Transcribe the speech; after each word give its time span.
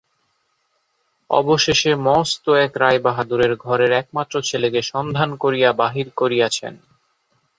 অবশেষে 1.29 1.91
মস্ত 2.05 2.45
এক 2.65 2.71
রায়বাহাদুরের 2.77 3.53
ঘরের 3.57 3.91
একমাত্র 3.91 4.35
ছেলেকে 4.41 4.81
সন্ধান 4.91 5.29
করিয়া 5.35 5.69
বাহির 5.73 6.07
করিয়াছেন। 6.15 6.73